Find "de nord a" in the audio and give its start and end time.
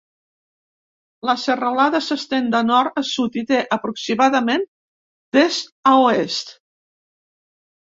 2.55-3.03